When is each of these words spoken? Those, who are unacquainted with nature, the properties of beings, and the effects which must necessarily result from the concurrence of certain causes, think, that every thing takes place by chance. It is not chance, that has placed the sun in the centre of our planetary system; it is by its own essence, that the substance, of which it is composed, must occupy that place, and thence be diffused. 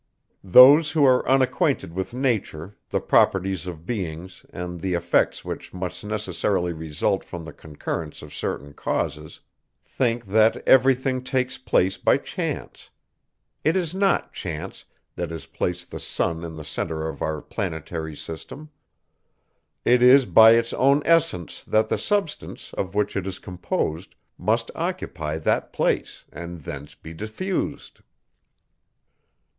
Those, 0.43 0.93
who 0.93 1.05
are 1.05 1.29
unacquainted 1.29 1.93
with 1.93 2.11
nature, 2.11 2.75
the 2.89 2.99
properties 2.99 3.67
of 3.67 3.85
beings, 3.85 4.43
and 4.49 4.81
the 4.81 4.95
effects 4.95 5.45
which 5.45 5.75
must 5.75 6.03
necessarily 6.03 6.73
result 6.73 7.23
from 7.23 7.45
the 7.45 7.53
concurrence 7.53 8.23
of 8.23 8.33
certain 8.33 8.73
causes, 8.73 9.41
think, 9.85 10.25
that 10.25 10.57
every 10.67 10.95
thing 10.95 11.21
takes 11.23 11.59
place 11.59 11.99
by 11.99 12.17
chance. 12.17 12.89
It 13.63 13.77
is 13.77 13.93
not 13.93 14.33
chance, 14.33 14.85
that 15.15 15.29
has 15.29 15.45
placed 15.45 15.91
the 15.91 15.99
sun 15.99 16.43
in 16.43 16.55
the 16.55 16.65
centre 16.65 17.07
of 17.07 17.21
our 17.21 17.39
planetary 17.39 18.15
system; 18.15 18.71
it 19.85 20.01
is 20.01 20.25
by 20.25 20.53
its 20.53 20.73
own 20.73 21.03
essence, 21.05 21.63
that 21.65 21.89
the 21.89 21.99
substance, 21.99 22.73
of 22.73 22.95
which 22.95 23.15
it 23.15 23.27
is 23.27 23.37
composed, 23.37 24.15
must 24.35 24.71
occupy 24.73 25.37
that 25.37 25.71
place, 25.71 26.25
and 26.33 26.61
thence 26.61 26.95
be 26.95 27.13
diffused. 27.13 27.99